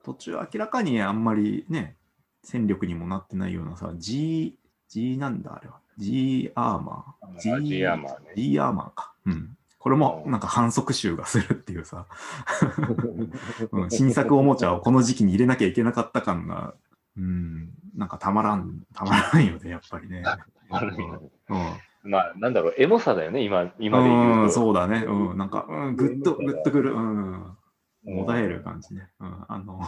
[0.03, 1.97] 途中明らかにあんまりね、
[2.43, 4.59] 戦力にもなってないようなさ、G、
[4.89, 5.81] G なんだあれは。
[5.99, 7.27] G アーマー。
[7.27, 9.15] あ G アーマーね G アーマーか。
[9.27, 9.57] うん。
[9.83, 12.07] これもなんか反則集がするっていうさ、
[13.73, 16.75] うん、新作おもちゃをこの時期に入れなきゃいけなかった感が、
[17.17, 20.23] うん、なんかたまらん、たまらんよね、 やっぱりね。
[21.49, 21.57] う
[22.09, 22.11] ん。
[22.11, 24.53] まあ、なんだろう、エモさだよね、今、今で言うん、うと。
[24.53, 25.05] そうだね。
[25.05, 26.95] うん、なんか、うん、ぐっと、ぐっとくる。
[26.95, 27.33] うん。
[27.33, 27.57] うん
[28.05, 29.09] もだえる感じね。
[29.21, 29.81] うん、あの、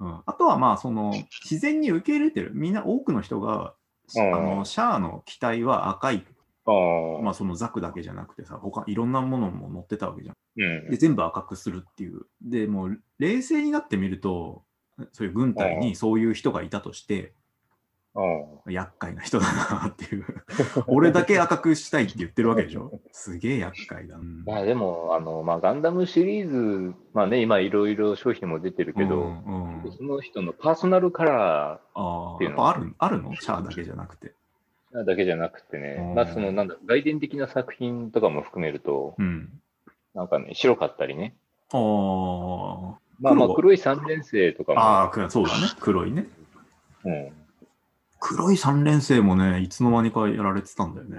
[0.00, 2.52] うん、あとはまあ、その、自然に受け入れてる。
[2.54, 3.74] みんな多くの人が、
[4.14, 6.26] うんあの、シャアの機体は赤い。
[6.66, 6.70] あ
[7.18, 10.36] あまあ、そのザクだけじゃなくてさ、他、いろんなものも乗ってたわけじゃん。
[10.56, 12.22] うんで、全部赤くするっていう。
[12.42, 14.62] で、もう、冷静になってみると、
[15.12, 17.34] そういう軍隊にそういう人がいたとして、
[18.16, 19.46] うん厄介な人だ
[19.82, 20.24] なっていう。
[20.86, 23.00] 俺だけ赤くしたいって言ってるわけでしょ？
[23.10, 24.16] すげえ厄介だ。
[24.16, 33.34] う んまあでも、あの、まあ、ガンダムシリーズ、まあね、今いろいろ商品も出てるけど、うんうんその人のパーソナルカラああ、っていうのやっぱあるあるの？
[33.34, 34.32] シャアだけじゃなくて。
[35.02, 39.48] ーだけじゃなくてうね、んまあその、なんだ、外伝的な作品とかも含めると、うん。
[40.14, 41.34] なんかね、白かったりね、
[41.72, 41.80] ああ、
[43.20, 44.80] まあまあ、黒黒い3年生とかも。
[44.80, 45.66] ああ、くそうだね。
[45.80, 46.26] 黒いね。
[47.04, 47.32] うん。
[48.20, 51.18] 黒い三連星もね、いつの間にかやられてたんだよね。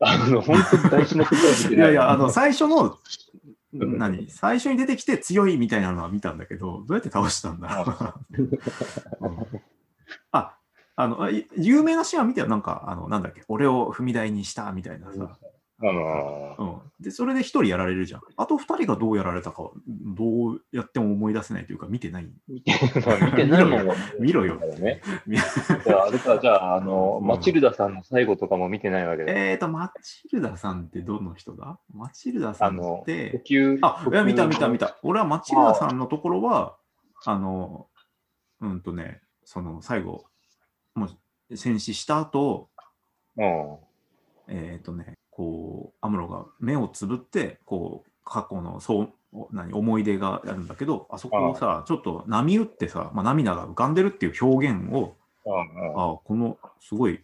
[0.00, 1.74] あの、本当に大事なことはい。
[1.74, 2.96] いやいや、あの、最初の、
[3.72, 4.30] 何？
[4.30, 7.84] 最初に出てきて強いみたいなのは見たんだけど、どうやって倒したんだ？
[7.84, 8.58] ろう。
[9.20, 9.46] うん
[10.32, 10.57] あ、
[11.00, 12.48] あの、い有名なシーンは見てよ。
[12.48, 15.38] なんか、あの、なんだっけ、俺を踏み台にしたみたいなさ。
[15.80, 16.64] あのう
[17.00, 17.04] ん。
[17.04, 18.20] で、それで一人やられるじゃん。
[18.36, 22.28] あと二人がどうやられたかは、どうやっても思い出せないというか、見てない。
[22.48, 22.72] 見て
[23.46, 25.00] ないもんは見ろよね。
[25.24, 29.52] 見じゃあ、あれか、じゃあ、あの、うんマチルダさんの最後とかも見てないわけで。
[29.52, 31.78] えーと、マチルダさんってどの人だ？
[31.94, 33.78] マチルダさんっ呼て、吸。
[33.82, 34.88] あ、いや、見た見た見た。
[34.88, 34.98] た。
[35.04, 36.76] 俺はマチルダさんのところは、
[37.24, 37.86] あの、
[38.60, 40.24] うんとね、その最後、
[40.98, 41.06] も
[41.50, 42.68] う戦死した後、
[43.36, 43.76] うん。
[44.48, 49.12] えっ、とね、こう、アムロが目をつぶって、こう、過去のそう
[49.52, 56.12] 何思い出があるんだけど、あそこをさ、ちょっと波打ってさ、まあ、涙が浮かんでるっていう表現を、うんうん。
[56.12, 57.20] あこの、すごい、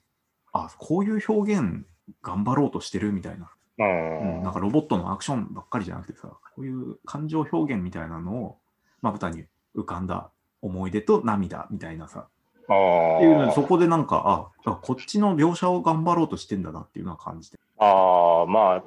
[0.53, 1.85] あこういう表現
[2.23, 4.43] 頑張ろうとしてるみたいな、うんうん。
[4.43, 8.59] なんかロボットのアクションばっかりじゃなくてさ、こういう感情表現みたいなのを、
[9.03, 9.45] まぶたに
[9.77, 10.31] 浮かんだ
[10.63, 12.34] 思い出と涙みたいなさ、あー
[12.65, 17.59] っていうので、そこでなんか、あ、あこっちの描写を頑張ろうとしてんだなっていうのは感じて。
[17.79, 18.85] ああ、まあ、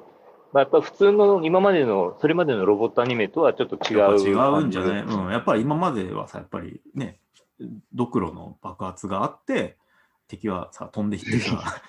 [0.52, 7.18] まあ、やっぱ普通の今までの、それまでのロボットアニメとはちょっと違う違うんじゃない、感うん、やっぱり今まではさ、やっぱりね、
[7.92, 9.76] ドクロの爆発があって、
[10.26, 11.80] 敵はさ、飛んでいってさ、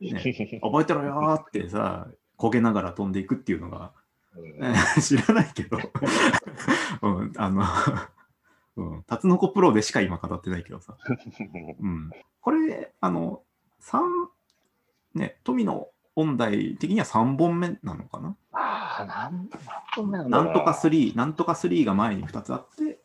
[0.00, 3.92] じ ね覚えてろよーってさ、焦げながら飛んでいくっていうのが、
[5.00, 5.78] 知らないけど、
[7.02, 7.64] うん、あの、
[8.76, 10.96] うん、タツノコプロでしか今語ってないけどさ、
[11.80, 12.10] うん、
[12.40, 13.42] これ、あの、
[13.80, 14.02] 三
[15.14, 18.36] ね、富の音大的には3本目なのかな？
[18.52, 19.60] ああ、なん、何
[19.94, 20.50] 本目なんだろうな。
[20.50, 23.00] んとか3、なんとか3が前に2つあって、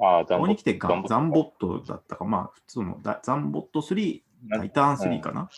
[0.00, 5.48] ああ、ここに来てガンザザンボットだったか、まあ普通のだザンボット3、タイターン3かな、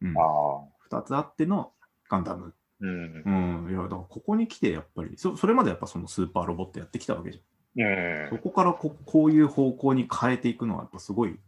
[0.00, 0.18] うん。
[0.18, 1.72] ああ、2つあっての
[2.08, 2.54] ガンダム。
[2.80, 3.22] うん。
[3.66, 3.68] う。
[3.68, 7.42] ん、いや、だからここに来てやっぱり、そそれまでやっぱそのスーパーロボットやってきたわけじ
[8.30, 11.38] そこからここういう方向に変えていくのはやっぱすごい、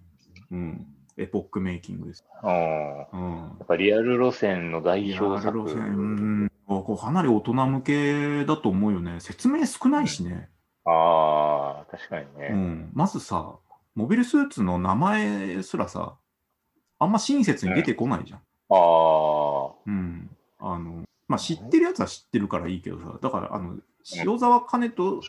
[0.51, 2.25] うん、エポックメイキングです。
[2.43, 3.49] あうん。
[3.49, 5.59] っぱリアル路線の代表作。
[5.59, 6.03] 路線う
[6.47, 9.21] ん、こうかなり大人向けだと思うよね。
[9.21, 10.49] 説明少ないしね。
[10.87, 12.49] ああ、確かにうね。
[12.49, 13.57] ん、まずさ、
[13.95, 16.17] モビルスーツの名前すらさ、
[16.99, 18.39] あんま親切に出てこないじゃん。
[18.39, 20.31] ああ、うん。
[20.59, 23.77] あの、まあ、知ってるやつは知ってるからいいけどさ、だから、あの、
[24.17, 25.21] 塩沢兼人、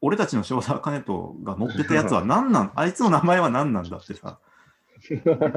[0.00, 4.38] 俺たちの塩沢兼人が乗ってたやつは何なん、 あいつの名前は何なんだってさ、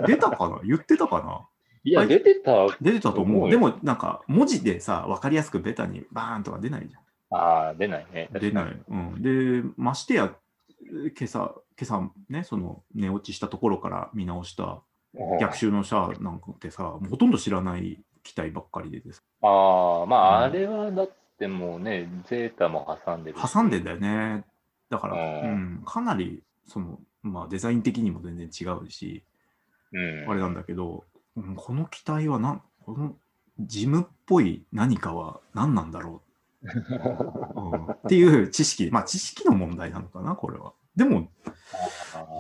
[0.08, 0.60] 出たかな？
[0.64, 1.48] 言ってたかな？
[1.86, 2.68] いや、出てた。
[2.82, 3.50] 出てたと思う。
[3.50, 7.02] でも、なんか、文字でさ、わかりやすくベタにバーンとか出ないじゃん。
[7.38, 8.30] ああ、出ないね。
[8.32, 8.84] 出ない。
[8.88, 10.34] うん、で、ましてや、
[10.82, 14.82] 今朝、今朝ね、その寝落ちしたところから見直した
[15.16, 19.24] うん逆襲のシャアなんかってさ、ほとんど知らない機体ばっかりでです。
[19.42, 21.14] ああ、まあ、うんあれはだって
[21.48, 23.54] もうね、ゼータも挟んでるし。
[23.54, 24.46] 挟んでんだよね。
[24.90, 29.24] だから、ううんん、かなり、その、まあ、デザイン的にも全然違うし、
[29.92, 30.30] うん。
[30.30, 33.16] あれなんだけど、うんこの機体はなん、この
[33.60, 36.22] ジムっぽい何かは何なんだろ
[36.64, 36.70] う、
[37.62, 40.74] うんっていう知識、まあ知識の問題なのかな、これは。
[40.96, 41.30] でも、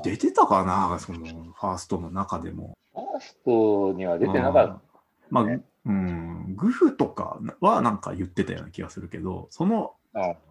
[0.03, 2.77] 出てたかな、そのファーストの中でも。
[2.93, 4.81] ファーストには出てなかっ
[5.29, 9.93] まあ、ねうん、グフとかはなんか言ってたような気がするけど、その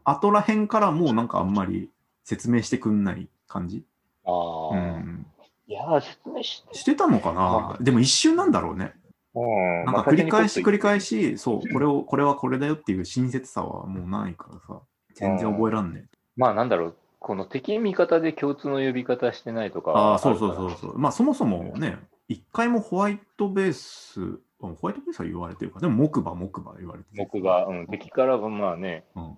[0.05, 1.89] 後らへんからもうなんかあんまり
[2.25, 3.85] 説明してくんない感じ、
[4.27, 5.27] あうー、ん、
[5.67, 6.79] いやー、説明して。
[6.79, 7.79] してたのかな？
[7.81, 8.93] でも一瞬なんだろうね。
[9.35, 14.83] うんなんか繰り返し繰り返し、そう、これを、これはこれだよっていう親切さはもうないからさ、
[15.15, 16.19] 全然覚えらんねえ。
[16.37, 19.93] まあ、なんだろう、この敵味方で共通の呼び方してないとか。
[19.93, 20.71] ああ、そうそうそうう。
[20.73, 20.99] そう。
[20.99, 21.97] まあそもそもね、
[22.29, 27.25] 一回もホワイトベース、うんホワイトベースは言われてるか、でも木馬、木馬言われてる。
[27.33, 29.37] 僕が、うん、敵からはまあね、うん。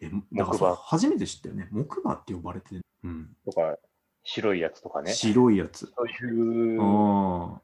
[0.00, 1.68] え、だから初めて知ったよね。
[1.70, 2.82] 木馬って呼ばれてる。
[3.04, 3.36] うん。
[3.44, 3.76] とか、
[4.22, 5.12] 白いやつとかね。
[5.12, 5.86] 白いやつ。
[5.86, 7.60] そういう、あうんあ、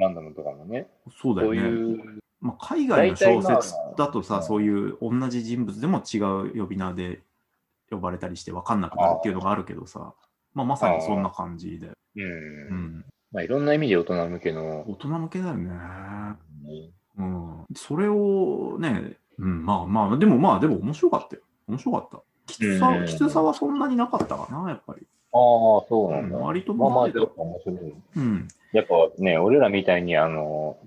[0.00, 0.88] ガンダムとかもね。
[1.20, 1.60] そうだよね。
[1.60, 7.22] そういう、まあ、海外の小説だとさ、そういう同じ人物でも違う呼び名で
[7.90, 10.14] 呼ばれたりして分かんなくなるっていうのがあるけどさ、
[10.54, 11.90] まあ、まさにそんな感じで。
[12.16, 12.22] うん。
[12.22, 12.26] う
[12.74, 13.04] ん。
[13.36, 15.70] まあ、いろんな意味で大人向けの、大人向けだよね。
[17.18, 17.64] うん。
[17.74, 21.42] それをね、うん、まあまあ、でもまあ、でも面白かったよ。
[21.68, 22.22] 面白かった。
[22.46, 25.06] きつさ、うんきつさはそんなになかったかな、やっぱり。
[25.34, 25.38] ああ、
[25.86, 26.36] そうなんだ。
[26.38, 27.26] うん割とまあまあ、面白
[27.74, 27.94] い。
[28.16, 28.48] うん。
[28.72, 30.78] やっぱね、俺らみたいに、あの、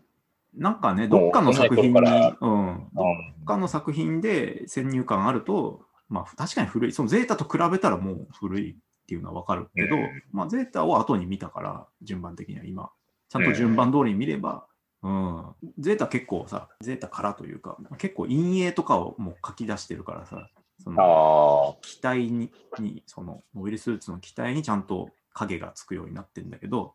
[0.55, 3.05] なんかね、どっかの作品に、もうん、どっ
[3.39, 8.75] うんかの作品で先入観あると、まあ確かに古い、そのゼータと比べたらもう古い
[9.09, 12.91] っていうのはわかるけど、うんまあゼータを後に見たから、順番的には今、
[13.27, 14.67] ちゃんと順番通りに見れば、
[15.01, 15.45] うん、
[15.79, 20.47] ゼータ結構さ、ゼータからというか、結構陰影とかをもう書き出してるからさ、
[20.83, 26.93] そのあ機体に、にそのモビルスーツの機体にちゃんと影がつくようになってるんだけど、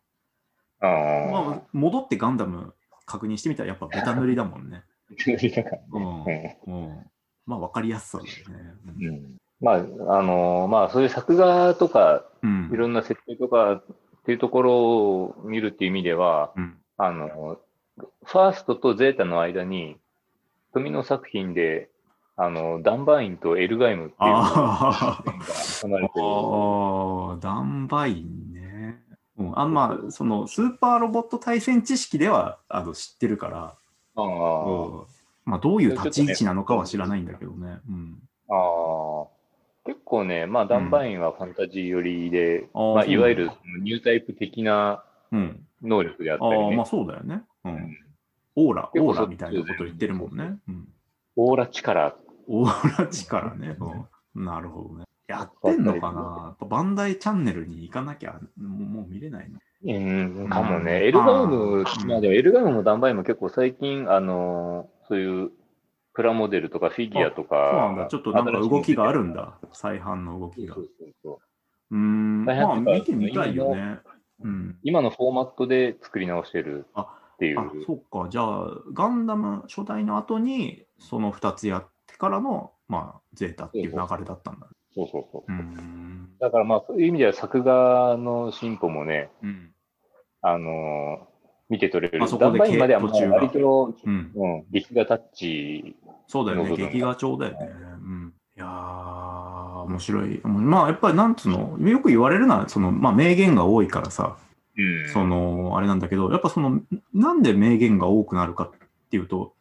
[0.79, 0.87] あ。
[0.87, 0.91] あ
[1.33, 2.75] まあ、戻ってガンダム
[3.07, 4.85] 確認してみたらやっぱベタ塗りだもんね。
[5.93, 5.97] あ。
[5.97, 6.25] うん。
[6.25, 7.11] うんうん、
[7.45, 8.75] まあ分かりやすさだよね。
[9.01, 12.71] うんまあ、あのまあ、そういう作画とか、うん。
[12.73, 13.85] いろんな設定とかっ
[14.27, 16.77] ていうところを見るっていう意味では、うん。
[16.97, 17.59] あの、
[17.97, 19.97] ファーストとゼータの間に、
[20.73, 21.89] 富野作品で、
[22.37, 25.47] あの、ダンバインとエルガイムっていうあ線が
[25.83, 26.27] 挟まれてる。
[26.27, 29.03] あ、ダンバインね。
[29.37, 33.77] うん、あんまあ、そのスーパーロボット大戦知識ではあの知ってるから、
[34.17, 35.07] ああうん
[35.45, 37.79] まあ、どういう立ち位置なのかは知らないんだけどね。
[37.89, 38.19] うん。
[38.49, 39.34] ああ、結
[40.05, 43.51] 構ね、まあ、ダンバインはファンタジー寄りで、あーまあ、いわゆる
[43.83, 45.67] ニュータイプ的なうん。
[45.83, 47.43] 能力であったああ、りね、まあそうだよね。
[47.65, 47.69] う。
[47.69, 47.99] うんん
[48.57, 50.57] オーラ、オーラみたいなこと言ってるもんね。
[50.69, 50.89] うん。
[51.37, 52.17] オーラ力。
[52.47, 53.77] オーラ力ね。
[54.35, 54.45] うん。
[54.45, 55.05] なるほどね。
[55.27, 56.45] やってんのかな？
[56.47, 59.59] やっぱバンダイチャンネルに行かなきゃもうもう見れないの？
[59.87, 61.05] うん、かもうんね。
[61.05, 65.51] エルガイあム、ーまあでもエルガイムもダンバインも結構最近、あのーそういう
[66.15, 67.71] プラモデルとかフィギュアとか。
[67.73, 68.07] そうなんだ。
[68.07, 69.59] ちょっとなんか動きがあるんだ。
[69.73, 70.75] 再販の動きが。
[70.75, 71.41] そうそうそ
[71.91, 72.45] ううーん。
[72.45, 73.99] まあ見てみたいよね。
[74.43, 74.79] うん。
[74.83, 77.61] 今のフォーマットで作り直してるっていう。
[77.61, 78.29] あ、そっか。
[78.31, 84.69] じゃあ、ガンダム初代の後に、その2つやってからの、まあ、ゼータっていう流れだったんだ。
[84.95, 85.53] そうそうそう。
[85.53, 86.31] うーん。
[86.39, 89.73] だからまあそういう意味では作画の進歩もね、うん。
[90.43, 91.34] あのー
[91.75, 92.23] 見て取れる。
[92.23, 94.31] あそこでまではもう割と、うん。
[94.35, 95.97] うん、劇画タッチ。
[96.29, 96.77] そうだよね。
[96.77, 97.59] 劇画調だよね。
[97.61, 98.33] うん。
[98.57, 100.41] いやー、面白い。
[100.45, 104.37] まあ、やっぱりなんつうの、よく言われるのは、その、まあ、名言が多いからさ、
[104.77, 106.81] うんその、あれなんだけど、やっぱその、
[107.13, 108.71] なんで名言が多くなるかっ
[109.11, 109.53] ていうと、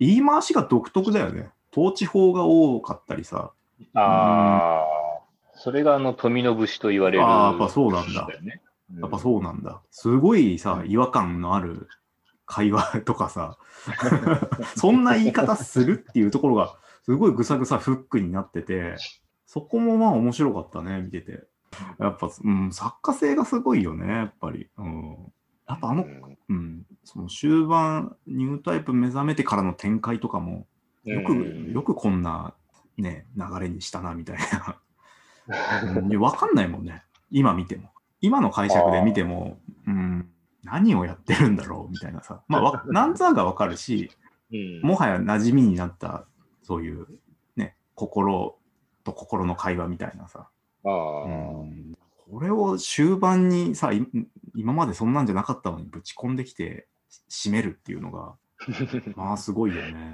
[0.00, 1.50] 言い回しが独特だよね。
[1.76, 3.52] 統治法が多かったりさ。
[3.94, 4.84] ああ、
[5.54, 7.24] それがあの富の節と言われる。
[7.24, 8.60] あーやっぱそうなんだよね。
[9.00, 9.82] やっぱそうなんだ。
[9.90, 11.88] すごいさ、違和感のある
[12.46, 13.56] 会話とかさ、
[14.76, 18.96] そんな言い方するっていうところが、すごいぐさぐさフックになってて、
[19.46, 21.44] そこもまあ面白かったね、見てて。
[21.98, 24.68] やっぱ、うん、作家性がすごいよね、やっぱり。
[24.76, 25.32] うん、
[25.66, 30.66] やっぱあの、うんうん、その終盤、ニュータイプ目覚めてからの展開とかも、
[31.04, 32.54] よく、うんよくこんな、
[32.98, 34.78] ね、流れにしたな、みたいな。
[36.18, 37.02] わかんないもんね。
[37.30, 37.90] 今見ても。
[38.22, 40.30] 今の解釈で見ても、うん、
[40.62, 42.42] 何をやってるんだろうみたいなさ。
[42.48, 44.10] まあわ、 なんざがわかるし、
[44.50, 46.26] うんもはや馴染みになった、
[46.62, 47.06] そういう、
[47.56, 48.56] ね、心
[49.02, 50.48] と心の会話みたいなさ。
[50.84, 51.28] ああう
[51.66, 51.92] ん
[52.30, 54.06] これを終盤にさ、い
[54.54, 56.88] 今までそんなんじゃなかったのにぶち込んできて、
[57.28, 58.36] 締めるっていうのが、
[59.16, 60.12] まあすごいよね。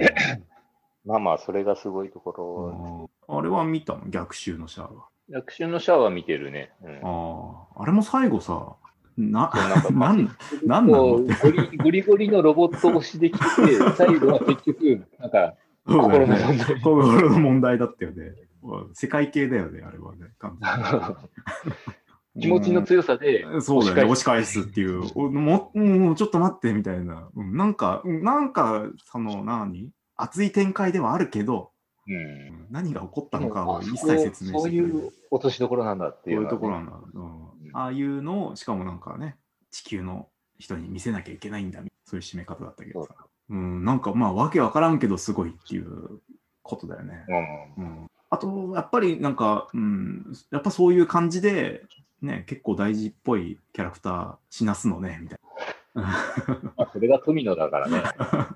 [1.05, 3.09] まあまあ、それがすごいところ。
[3.29, 4.09] うんあれは見たの？
[4.09, 5.09] 逆襲のシャアは。
[5.29, 6.71] 役所のシャワー見てるね。
[6.83, 8.77] うんああ、あれも最後さ、
[9.17, 11.19] な、なんか なん、なの？
[11.19, 13.45] ゴリゴリゴリのロボット押しできて、
[13.97, 15.55] 最後は結局、なんか、
[15.87, 16.81] 心の問題。
[16.81, 18.33] 心の問題だったよね。
[18.95, 20.29] 世界系だよね、あれはね。
[22.41, 25.03] 気持ちの強さで、うんそうだよね、押押しし返すっていう。
[25.15, 27.29] おももうちょっと待って、みたいな。
[27.35, 29.91] うんなんか、うんなんか、その、何？
[30.17, 31.71] 熱い展開ではあるけど、
[32.09, 34.89] うんうん何が起こったのかをあ一切説明そうしてくれる。
[34.89, 36.93] いう落としどころなんだってそういうういのはねところなんだ。
[37.15, 39.37] うんああいうのを、しかもなんかね、
[39.71, 43.15] 地球の人に見せなきゃいけないんだ、そういう締め方だったけどさ。
[43.51, 46.21] うん、なんかまあ、わけわからんけど、すごいっていう
[46.63, 47.25] ことだよね。
[47.77, 51.83] うんうん、あと、やっぱりなんか、うん、やっぱそういう感じで、
[52.21, 55.39] ね、結構大事っぽいキャラクター死なすのね、みたい
[55.95, 56.03] な。
[56.77, 58.03] まあそれが富野だからね。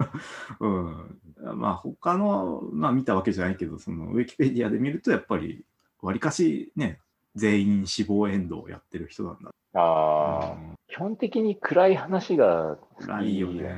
[0.60, 1.20] うん、
[1.54, 5.64] まあ他の、まあ見たわけじゃないけど、そのウィキペディアで見ると、やっぱり、
[6.00, 6.98] わりかしね、
[7.34, 9.50] 全員死亡エンドをやってる人なんだ。
[9.74, 10.56] ああ、
[10.88, 13.74] 基本的に暗い話が暗いよね。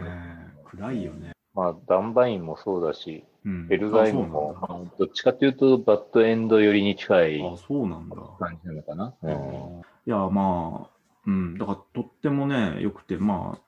[0.65, 1.33] 暗いよね。
[1.55, 8.17] まあ、ダンバインもそうだし、うん、エルガイムもあそうなんだ、どっちかというと、バッドエンド寄りに近いあ、そうなんだ。
[8.41, 9.15] 感じなのかな？
[9.23, 10.91] うんいや、まあ、
[11.27, 13.61] うん、だからとってもね、よくて、まあ、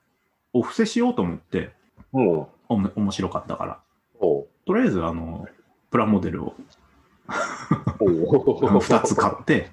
[0.51, 1.71] お布施しようと思って、
[2.11, 3.79] もおも面白かったから。
[4.19, 5.45] とりあえず、あの、
[5.89, 6.55] プラモデルを
[7.99, 9.69] おお2つ買って、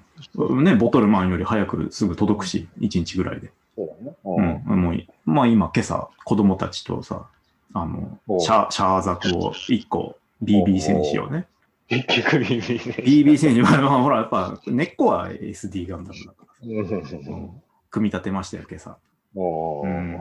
[0.61, 3.51] ね、ボトルマンより早くすぐ届くし、1日ぐらいで。
[3.75, 4.63] そうだね。
[4.67, 7.27] うん、もういまあ今、今朝、子供たちとさ、
[7.73, 11.47] あのお、シャシャーザクを1個、BB 戦士をね、
[11.87, 12.95] 結局 BB ね。
[13.05, 13.61] BB 戦士。
[13.61, 16.77] は、まあ、ほら、やっぱ根っこは SD ガンダムだから、うん。
[16.77, 17.61] うん。
[17.91, 18.97] 組み立てましたよ、今朝。
[19.35, 19.87] おー。
[19.87, 20.19] うん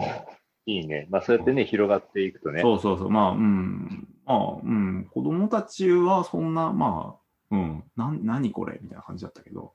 [0.66, 1.06] いいね。
[1.10, 2.62] まあそうやってね、広がっていくとね。
[2.62, 7.16] そうそうそう、まあ、うん、まあ、うん、子供たちはそんな、ま
[7.50, 8.78] あ、うん、なん、何これ？
[8.82, 9.72] みたいな感じだったけど、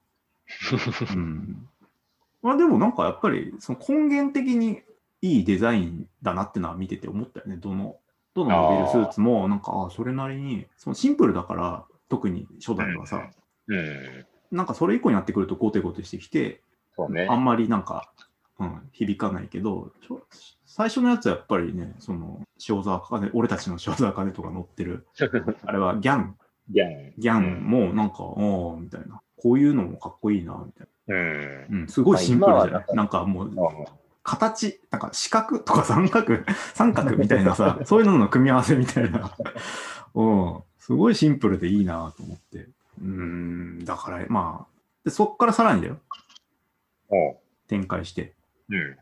[1.16, 1.68] うん。
[2.42, 4.82] まあでもなんかやっぱり、その根源的に
[5.22, 7.58] いいデザインだなってのは見てて思ったよね。
[7.58, 7.98] どの、
[8.34, 13.30] どのモビルスーツも、なんか、あそれなりに、そのシンプルだから、特に初代はさ、
[13.68, 14.26] うん。
[14.52, 16.62] なんかそれ以降になってくるとゴテゴテしてきて、
[16.96, 17.36] そうねあ。
[17.36, 18.12] んまりなんか、
[18.60, 19.92] うん、響かないけど、
[20.66, 25.08] 最初のやつはやっぱりね、その、塩沢茜、俺たちの塩沢茜とか乗ってる、
[25.66, 26.36] あれはギャン、
[26.70, 27.14] ギャン。
[27.18, 29.22] ギャンもなんか、おーみたいな。
[29.38, 31.62] こういうのもかっこいいな、みたいうん。
[31.72, 31.80] な。
[31.80, 32.72] うん、すごいシンプルじゃない？
[32.72, 33.56] なんかなんかもう、うん
[34.22, 36.36] 形、なんか四角とか三角、
[36.76, 39.32] 三角みたいなさ、そういうのの組み合わせみたいな。
[40.14, 42.68] うん、すごいシンプルでいいなと思って。
[43.02, 45.98] うん、だから、まあ、でそっからさらにだよ、
[47.08, 47.38] おう
[47.68, 48.36] 展開して。
[48.70, 49.00] うん。